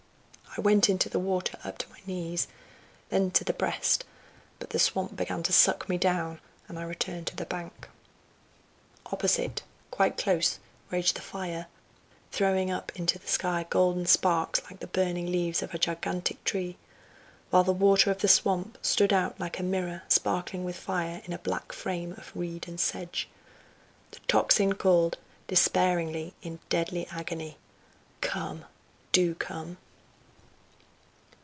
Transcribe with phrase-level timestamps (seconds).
[0.53, 2.49] I went into the water up to my knees,
[3.07, 4.03] then to the breast,
[4.59, 7.87] but the swamp began to suck me down, and I returned to the bank.
[9.13, 10.59] Opposite, quite close,
[10.89, 11.67] raged the fire,
[12.33, 16.75] throwing up into the sky golden sparks like the burning leaves of a gigantic tree:
[17.49, 21.31] while the water of the swamp stood out like a mirror sparkling with fire in
[21.31, 23.29] a black frame of reed and sedge.
[24.11, 27.57] The tocsin called, despairingly in deadly agony:
[28.19, 28.65] "Come!
[29.13, 29.77] do come!"